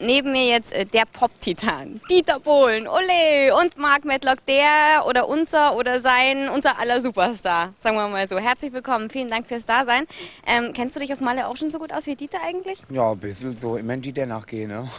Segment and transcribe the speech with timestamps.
[0.00, 5.76] Neben mir jetzt äh, der Pop-Titan, Dieter Bohlen, ole, und Mark Medlock, der oder unser
[5.76, 8.36] oder sein, unser aller Superstar, sagen wir mal so.
[8.38, 10.06] Herzlich willkommen, vielen Dank fürs Dasein.
[10.46, 12.80] Ähm, kennst du dich auf Malle auch schon so gut aus wie Dieter eigentlich?
[12.90, 14.70] Ja, ein bisschen so, immer die der nachgehen.
[14.70, 14.90] Ne?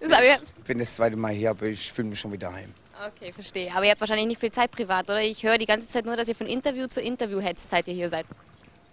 [0.00, 2.74] Ich bin das zweite Mal hier, aber ich fühle mich schon wieder heim.
[3.06, 3.72] okay, verstehe.
[3.74, 5.22] Aber ihr habt wahrscheinlich nicht viel Zeit privat, oder?
[5.22, 7.94] Ich höre die ganze Zeit nur, dass ihr von Interview zu Interview hetzt, seit ihr
[7.94, 8.26] hier seid.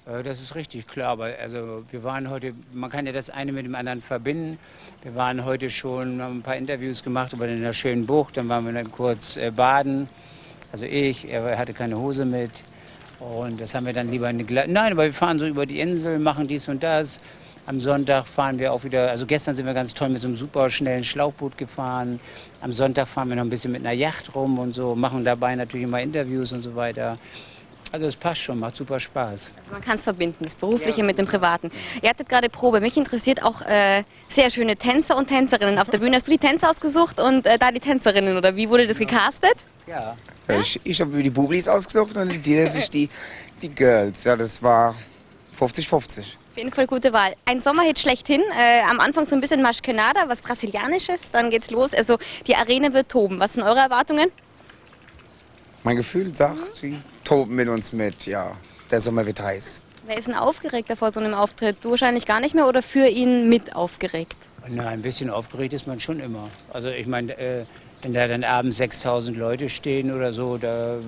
[0.06, 3.52] Äh, Das ist richtig klar, aber also wir waren heute, man kann ja das eine
[3.52, 4.58] mit dem anderen verbinden.
[5.04, 8.50] Wir waren heute schon, haben ein paar Interviews gemacht über in der schönen Bucht, dann
[8.50, 10.08] waren wir dann kurz äh, baden.
[10.72, 12.52] Also ich, er hatte keine Hose mit
[13.20, 15.66] und das haben wir dann lieber in eine Gla Nein, aber wir fahren so über
[15.66, 17.20] die Insel, machen dies und das.
[17.68, 20.38] Am Sonntag fahren wir auch wieder, also gestern sind wir ganz toll mit so einem
[20.38, 22.20] super schnellen Schlauchboot gefahren.
[22.62, 25.56] Am Sonntag fahren wir noch ein bisschen mit einer Yacht rum und so, machen dabei
[25.56, 27.18] natürlich immer Interviews und so weiter.
[27.96, 29.54] Also es passt schon, macht super Spaß.
[29.58, 31.72] Also man kann es verbinden, das Berufliche mit dem Privaten.
[32.02, 32.82] Ihr hattet gerade Probe.
[32.82, 36.18] Mich interessiert auch äh, sehr schöne Tänzer und Tänzerinnen auf der Bühne.
[36.18, 39.56] Hast du die Tänzer ausgesucht und äh, da die Tänzerinnen oder wie wurde das gecastet?
[39.88, 40.18] Ja.
[40.50, 43.10] Ja, Ich, ich habe die Bublis ausgesucht und die sich die,
[43.62, 44.26] die Girls.
[44.26, 44.96] Ja, das war
[45.58, 46.20] 50-50.
[46.20, 47.38] Auf jeden Fall gute Wahl.
[47.46, 48.42] Ein Sommerhit schlechthin.
[48.60, 51.32] Äh, am Anfang so ein bisschen Maschkenada, was Brasilianisches.
[51.32, 51.94] Dann geht's los.
[51.94, 53.40] Also die Arena wird toben.
[53.40, 54.30] Was sind eure Erwartungen?
[55.84, 58.26] Mein Gefühl sagt, sie toben mit uns mit.
[58.26, 58.54] Ja,
[58.90, 59.82] der Sommer wird heiß.
[60.06, 61.78] Wer ist denn aufgeregter vor so einem Auftritt?
[61.82, 64.38] Du wahrscheinlich gar nicht mehr oder für ihn mit aufgeregt?
[64.70, 66.48] Na, ein bisschen aufgeregt ist man schon immer.
[66.72, 67.66] Also ich meine, äh,
[68.04, 71.00] wenn da dann abends 6000 Leute stehen oder so, da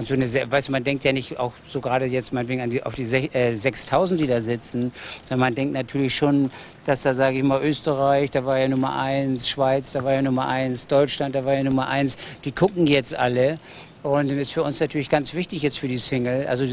[0.00, 2.70] und so eine, weißt du, man denkt ja nicht auch so gerade jetzt meinetwegen an
[2.70, 4.92] die, auf die äh, 6000, die da sitzen,
[5.28, 6.50] sondern man denkt natürlich schon,
[6.86, 10.22] dass da, sage ich mal, Österreich, da war ja Nummer eins, Schweiz, da war ja
[10.22, 12.16] Nummer eins, Deutschland, da war ja Nummer eins.
[12.46, 13.58] Die gucken jetzt alle.
[14.02, 16.46] Und ist für uns natürlich ganz wichtig jetzt für die Single.
[16.46, 16.64] Also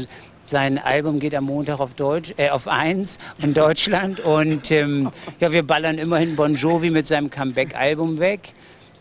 [0.42, 4.20] sein Album geht am Montag auf Deutsch, äh, auf eins in Deutschland.
[4.20, 8.54] Und ähm, ja, wir ballern immerhin Bon Jovi mit seinem Comeback-Album weg.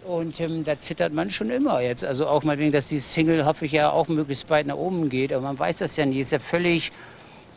[0.05, 2.03] Und ähm, da zittert man schon immer jetzt.
[2.03, 5.09] Also auch mal wegen, dass die Single, hoffe ich ja, auch möglichst weit nach oben
[5.09, 5.31] geht.
[5.31, 6.19] Aber man weiß das ja nie.
[6.19, 6.91] Ist ja völlig,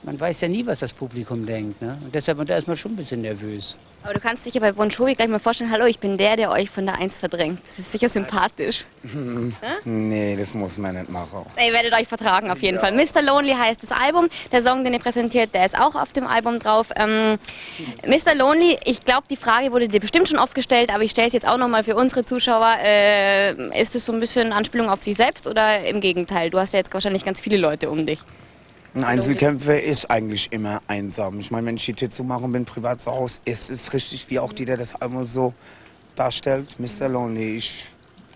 [0.05, 1.83] man weiß ja nie, was das Publikum denkt.
[1.83, 1.99] Ne?
[2.05, 3.77] Und deshalb, und da ist man schon ein bisschen nervös.
[4.03, 6.37] Aber du kannst dich ja bei Bon Jovi gleich mal vorstellen, hallo, ich bin der,
[6.37, 7.61] der euch von der Eins verdrängt.
[7.67, 8.85] Das ist sicher sympathisch.
[9.85, 11.45] Nee, das muss man nicht machen.
[11.57, 12.93] Ihr werdet euch vertragen auf jeden Fall.
[12.93, 13.23] Mr.
[13.23, 14.29] Lonely heißt das Album.
[14.53, 16.89] Der Song, den ihr präsentiert, der ist auch auf dem Album drauf.
[16.97, 17.39] Ähm,
[18.07, 18.35] Mr.
[18.35, 21.33] Lonely, ich glaube, die Frage wurde dir bestimmt schon oft gestellt, aber ich stelle es
[21.33, 22.77] jetzt auch nochmal für unsere Zuschauer.
[22.83, 26.51] Äh, ist es so ein bisschen Anspielung auf sich selbst oder im Gegenteil?
[26.51, 28.21] Du hast ja jetzt wahrscheinlich ganz viele Leute um dich.
[28.93, 31.39] Ein Einzelkämpfer ist eigentlich immer einsam.
[31.39, 34.29] Ich meine, wenn ich die Tür zumache und bin privat zu Hause, ist es richtig,
[34.31, 35.55] wie auch die, der das Album so
[36.17, 36.75] darstellt.
[36.81, 37.09] Mr.
[37.09, 37.87] Lonely, ich,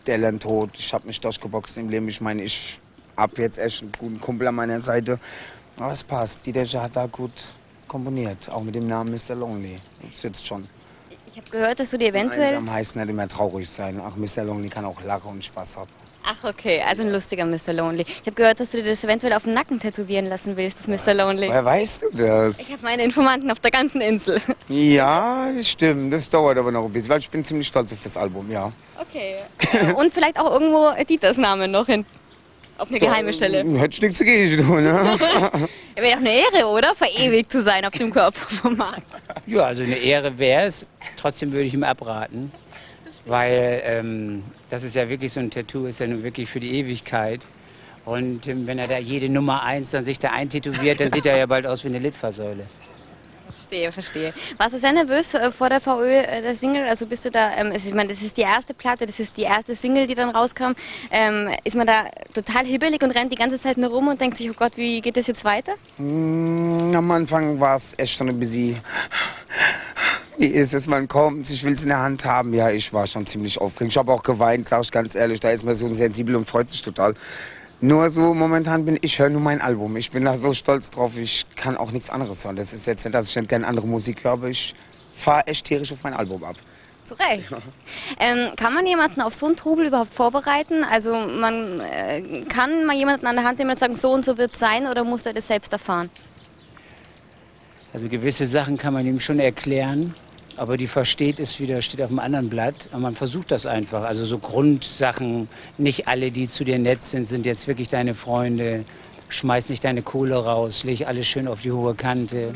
[0.07, 0.71] der lernt tot.
[0.79, 2.09] Ich habe mich durchgeboxt im Leben.
[2.09, 2.79] Ich meine, ich
[3.17, 5.19] habe jetzt echt einen guten Kumpel an meiner Seite.
[5.77, 6.47] Aber es passt.
[6.47, 7.33] Die, der hat da gut
[7.89, 8.49] komponiert.
[8.49, 9.35] Auch mit dem Namen Mr.
[9.35, 9.81] Lonely.
[10.09, 10.69] Das sitzt schon.
[11.27, 12.55] Ich habe gehört, dass du dir eventuell...
[12.55, 14.01] Einsam heißt nicht immer traurig sein.
[14.01, 14.45] Auch Mr.
[14.45, 15.91] Lonely kann auch lachen und Spaß haben.
[16.27, 17.75] Ach, okay, also ein lustiger Mr.
[17.75, 18.03] Lonely.
[18.09, 20.89] Ich habe gehört, dass du dir das eventuell auf den Nacken tätowieren lassen willst, das
[20.89, 21.13] Mr.
[21.13, 21.49] Lonely.
[21.49, 22.61] Woher weißt du das?
[22.61, 24.41] Ich habe meine Informanten auf der ganzen Insel.
[24.69, 26.13] Ja, das stimmt.
[26.15, 28.73] Das dauert aber noch ein bisschen, weil ich bin ziemlich stolz auf das Album, ja.
[28.99, 29.35] Okay.
[29.73, 32.07] Äh, Und vielleicht auch irgendwo Dieters Name noch hin.
[32.79, 33.63] Auf eine geheime Stelle.
[33.79, 35.17] Hättest nichts dagegen, du, ne?
[35.97, 36.95] Ja, Wäre doch eine Ehre, oder?
[36.97, 39.03] Verewigt zu sein auf dem Körper vom Marc.
[39.47, 40.85] Ja, also eine Ehre wäre es.
[41.17, 42.51] Trotzdem würde ich ihm abraten.
[43.27, 46.79] Weil ähm, das ist ja wirklich so ein Tattoo, ist ja nun wirklich für die
[46.79, 47.47] Ewigkeit.
[48.05, 51.39] Und ähm, wenn er da jede Nummer eins dann sich da eintätowiert, dann sieht er
[51.39, 52.67] ja bald aus wie eine Litfaßsäule.
[53.51, 54.35] Verstehe, verstehe.
[54.59, 56.87] Warst du sehr nervös äh, vor der VÖ, äh, der Single?
[56.87, 59.37] Also bist du da, ähm, es- ich meine, das ist die erste Platte, das ist
[59.39, 60.73] die erste Single, die dann rauskam.
[61.11, 64.37] Ähm, ist man da total hibbelig und rennt die ganze Zeit nur rum und denkt
[64.37, 65.73] sich, oh Gott, wie geht das jetzt weiter?
[65.97, 68.81] Mm, Am Anfang war es echt schon ein bisschen.
[70.37, 72.55] Wie ist es, man kommt, ich will es in der Hand haben.
[72.55, 73.93] Ja, ich war schon ziemlich aufgeregt.
[73.93, 75.39] Ich habe auch geweint, sag ich ganz ehrlich.
[75.39, 77.15] Da ist man so sensibel und freut sich total.
[77.81, 79.97] Nur so momentan bin ich höre nur mein Album.
[79.97, 81.17] Ich bin da so stolz drauf.
[81.17, 82.57] Ich kann auch nichts anderes hören.
[82.57, 84.75] Das ist jetzt nicht, dass ich nicht gerne andere Musik höre, aber ich
[85.13, 86.57] fahre echt tierisch auf mein Album ab.
[87.05, 87.45] Zu Recht.
[88.19, 90.85] Ähm, kann man jemanden auf so einen Trubel überhaupt vorbereiten?
[90.85, 94.39] Also man äh, kann mal jemanden an der Hand nehmen und sagen, so und so
[94.39, 96.09] wird es sein oder muss er das selbst erfahren?
[97.93, 100.15] Also gewisse Sachen kann man ihm schon erklären,
[100.57, 102.89] aber die versteht es wieder, steht auf einem anderen Blatt.
[102.93, 104.05] Und man versucht das einfach.
[104.05, 105.49] Also so Grundsachen,
[105.79, 108.85] nicht alle, die zu dir nett sind, sind jetzt wirklich deine Freunde.
[109.29, 112.53] Schmeiß nicht deine Kohle raus, leg alles schön auf die hohe Kante.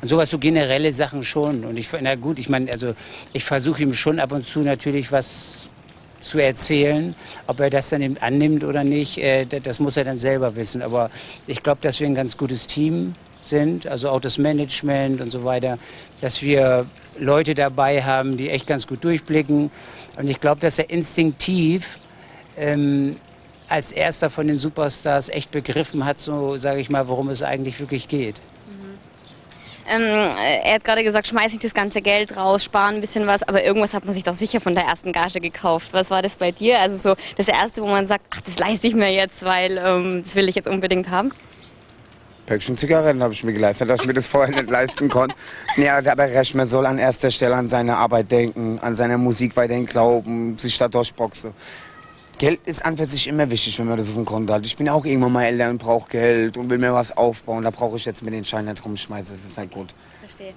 [0.00, 1.64] Und sowas, so generelle Sachen schon.
[1.64, 2.94] Und ich, na gut, ich meine, also
[3.32, 5.68] ich versuche ihm schon ab und zu natürlich was
[6.20, 7.14] zu erzählen.
[7.46, 10.82] Ob er das dann eben annimmt oder nicht, äh, das muss er dann selber wissen.
[10.82, 11.10] Aber
[11.46, 13.14] ich glaube, dass wir ein ganz gutes Team
[13.48, 15.78] sind, also auch das Management und so weiter,
[16.20, 16.86] dass wir
[17.18, 19.70] Leute dabei haben, die echt ganz gut durchblicken.
[20.18, 21.98] Und ich glaube, dass er instinktiv
[22.56, 23.16] ähm,
[23.68, 27.80] als erster von den Superstars echt begriffen hat, so sage ich mal, worum es eigentlich
[27.80, 28.36] wirklich geht.
[29.90, 33.42] Ähm, er hat gerade gesagt, schmeiß nicht das ganze Geld raus, sparen ein bisschen was,
[33.42, 35.92] aber irgendwas hat man sich doch sicher von der ersten Gage gekauft.
[35.92, 36.78] Was war das bei dir?
[36.78, 40.22] Also so das erste, wo man sagt, ach, das leiste ich mir jetzt, weil ähm,
[40.22, 41.32] das will ich jetzt unbedingt haben.
[42.48, 45.36] Päckchen Zigaretten habe ich mir geleistet, dass ich mir das vorher nicht leisten konnte.
[45.76, 49.84] Nee, aber Reschmer soll an erster Stelle an seine Arbeit denken, an seine Musik weiterhin
[49.84, 51.52] glauben, sich da durchboxen.
[52.38, 54.64] Geld ist an für sich immer wichtig, wenn man das auf dem Konto hat.
[54.64, 57.64] Ich bin auch irgendwann mal älter und brauche Geld und will mir was aufbauen.
[57.64, 59.34] Da brauche ich jetzt mit den Schein nicht rumschmeißen.
[59.34, 59.92] Das ist halt gut.
[60.28, 60.52] Verstehe.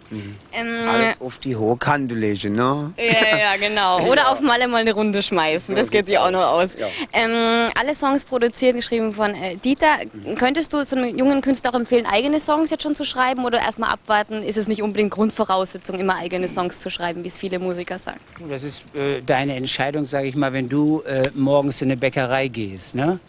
[0.51, 2.91] Ähm, Alles auf die hohe Kante legen, ne?
[2.97, 4.01] Ja, ja, genau.
[4.01, 5.75] Oder auf Malle mal eine Runde schmeißen.
[5.75, 6.75] Das geht sich auch noch aus.
[6.77, 6.87] Ja.
[7.13, 9.99] Ähm, alle Songs produziert, geschrieben von äh, Dieter.
[10.37, 13.59] Könntest du so einem jungen Künstler auch empfehlen, eigene Songs jetzt schon zu schreiben oder
[13.59, 14.43] erstmal abwarten?
[14.43, 18.19] Ist es nicht unbedingt Grundvoraussetzung, immer eigene Songs zu schreiben, wie es viele Musiker sagen?
[18.49, 22.47] Das ist äh, deine Entscheidung, sage ich mal, wenn du äh, morgens in eine Bäckerei
[22.47, 23.19] gehst, ne?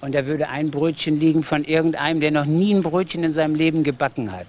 [0.00, 3.56] Und da würde ein Brötchen liegen von irgendeinem, der noch nie ein Brötchen in seinem
[3.56, 4.46] Leben gebacken hat.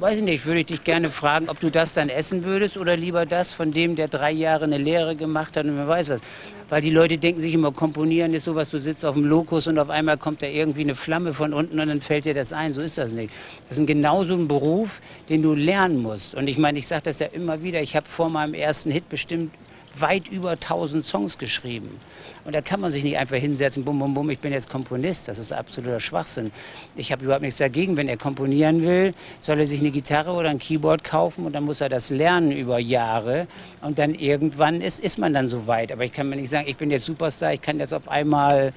[0.00, 2.96] Weiß ich nicht, würde ich dich gerne fragen, ob du das dann essen würdest oder
[2.96, 6.20] lieber das von dem, der drei Jahre eine Lehre gemacht hat und wer weiß was.
[6.68, 9.76] Weil die Leute denken sich immer, komponieren ist sowas, du sitzt auf dem Lokus und
[9.76, 12.72] auf einmal kommt da irgendwie eine Flamme von unten und dann fällt dir das ein.
[12.72, 13.34] So ist das nicht.
[13.68, 16.36] Das ist genauso ein Beruf, den du lernen musst.
[16.36, 19.08] Und ich meine, ich sage das ja immer wieder, ich habe vor meinem ersten Hit
[19.08, 19.52] bestimmt
[20.00, 22.00] weit über 1000 Songs geschrieben.
[22.44, 25.28] Und da kann man sich nicht einfach hinsetzen, bum, bum, bum, ich bin jetzt Komponist.
[25.28, 26.50] Das ist absoluter Schwachsinn.
[26.96, 27.96] Ich habe überhaupt nichts dagegen.
[27.96, 31.64] Wenn er komponieren will, soll er sich eine Gitarre oder ein Keyboard kaufen und dann
[31.64, 33.46] muss er das lernen über Jahre.
[33.82, 35.92] Und dann irgendwann ist, ist man dann so weit.
[35.92, 38.70] Aber ich kann mir nicht sagen, ich bin jetzt Superstar, ich kann jetzt auf einmal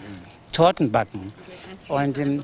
[0.52, 1.32] Torten backen.
[1.88, 2.44] Und ähm,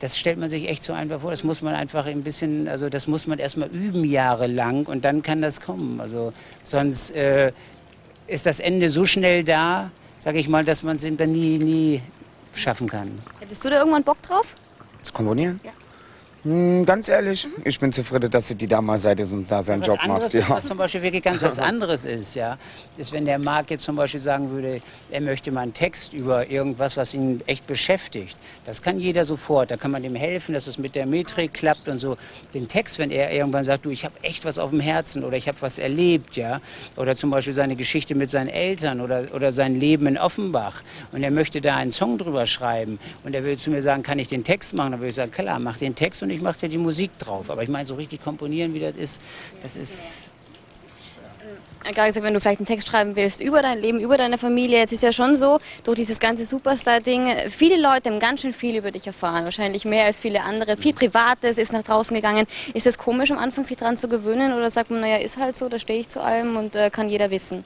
[0.00, 1.30] das stellt man sich echt so einfach vor.
[1.30, 5.22] Das muss man einfach ein bisschen, also das muss man erstmal üben jahrelang und dann
[5.22, 6.00] kann das kommen.
[6.00, 6.32] Also
[6.62, 7.52] sonst äh,
[8.26, 12.02] ist das Ende so schnell da, sage ich mal, dass man es dann nie, nie
[12.54, 13.10] schaffen kann.
[13.40, 14.54] Hättest du da irgendwann Bock drauf?
[14.98, 15.60] Das Komponieren?
[15.62, 15.72] Ja.
[16.46, 19.88] Hm, ganz ehrlich, ich bin zufrieden, dass die Dama seit ist und da seinen was
[19.88, 20.22] Job macht.
[20.26, 20.48] ist, Ja.
[20.50, 22.56] was zum Beispiel wirklich ganz was anderes ist, ja,
[22.96, 26.48] ist, wenn der Marc jetzt zum Beispiel sagen würde, er möchte mal einen Text über
[26.48, 28.36] irgendwas, was ihn echt beschäftigt.
[28.64, 29.72] Das kann jeder sofort.
[29.72, 32.16] Da kann man dem helfen, dass es mit der Metrik klappt und so.
[32.54, 35.36] Den Text, wenn er irgendwann sagt, du, ich habe echt was auf dem Herzen oder
[35.36, 36.60] ich habe was erlebt, ja,
[36.94, 41.24] oder zum Beispiel seine Geschichte mit seinen Eltern oder, oder sein Leben in Offenbach und
[41.24, 44.28] er möchte da einen Song drüber schreiben und er will zu mir sagen, kann ich
[44.28, 44.92] den Text machen?
[44.92, 47.50] Dann würde ich sagen, klar, mach den Text und ich mache dir die Musik drauf.
[47.50, 49.20] Aber ich meine, so richtig komponieren, wie das ist,
[49.62, 50.30] das ist
[51.84, 54.38] Äh, Gerade gesagt, wenn du vielleicht einen Text schreiben willst über dein Leben, über deine
[54.38, 58.40] Familie, jetzt ist ja schon so, durch dieses ganze Superstar-Ding, äh, viele Leute haben ganz
[58.40, 60.76] schön viel über dich erfahren, wahrscheinlich mehr als viele andere.
[60.76, 62.46] Viel Privates ist nach draußen gegangen.
[62.74, 65.56] Ist das komisch am Anfang, sich daran zu gewöhnen oder sagt man, naja, ist halt
[65.56, 67.64] so, da stehe ich zu allem und äh, kann jeder wissen?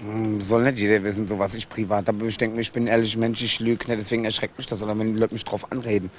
[0.00, 2.26] Hm, Soll nicht jeder wissen, so was ich privat habe.
[2.28, 4.82] Ich denke, mir, ich bin ein ehrlicher Mensch, ich lüge nicht, deswegen erschreckt mich das,
[4.82, 6.10] oder wenn die Leute mich drauf anreden.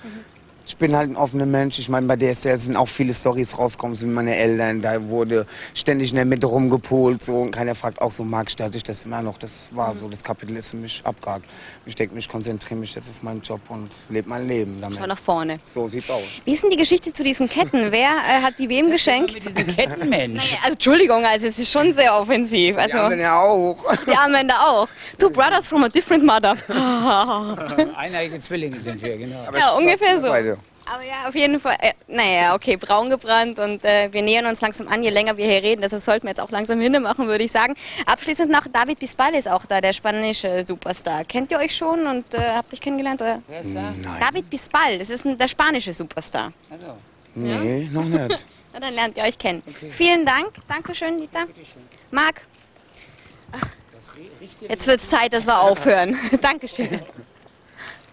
[0.68, 1.80] Ich bin halt ein offener Mensch.
[1.80, 4.82] Ich meine, bei DSDS sind auch viele Stories rausgekommen, so wie meine Eltern.
[4.82, 7.24] Da wurde ständig in der Mitte rumgepolt.
[7.24, 7.38] So.
[7.38, 9.38] Und keiner fragt auch so, Marc, stört dich das immer noch?
[9.38, 11.46] Das war so, das Kapitel ist für mich abgehakt.
[11.86, 14.98] Ich denke, ich konzentriere mich jetzt auf meinen Job und lebe mein Leben damit.
[15.00, 15.58] Schau nach vorne.
[15.64, 16.22] So sieht's aus.
[16.44, 17.90] Wie ist denn die Geschichte zu diesen Ketten?
[17.94, 19.36] Wer äh, hat die wem geschenkt?
[19.36, 20.58] mit diesem Kettenmensch.
[20.64, 22.78] Also Entschuldigung, also es ist schon sehr offensiv.
[22.78, 23.78] Also Ja, wenn ja auch.
[24.06, 24.90] die Armbänder auch.
[25.18, 26.58] Two brothers from a different mother.
[27.96, 29.46] Eineige Zwillinge sind wir, genau.
[29.48, 30.28] Aber Ja, ungefähr so.
[30.28, 30.57] beide.
[30.94, 31.76] Aber ja, auf jeden Fall.
[31.80, 35.46] Äh, naja, okay, braun gebrannt und äh, wir nähern uns langsam an, je länger wir
[35.46, 35.82] hier reden.
[35.82, 37.76] Deshalb sollten wir jetzt auch langsam hinmachen, würde ich sagen.
[38.06, 41.26] Abschließend noch, David Bisbal ist auch da, der spanische Superstar.
[41.26, 43.22] Kennt ihr euch schon und äh, habt euch kennengelernt?
[43.22, 43.42] Oder?
[43.48, 43.82] Wer ist da?
[43.82, 44.18] Nein.
[44.20, 46.54] David Bisbal, das ist ein, der spanische Superstar.
[46.70, 46.98] Also,
[47.38, 48.46] Nee, noch nicht.
[48.74, 49.62] Na, dann lernt ihr euch kennen.
[49.92, 50.50] Vielen Dank.
[50.68, 51.46] Dankeschön, Dieter.
[52.12, 52.42] Marc,
[53.94, 56.18] das riecht jetzt wird es Zeit, dass wir aufhören.
[56.42, 57.00] Dankeschön.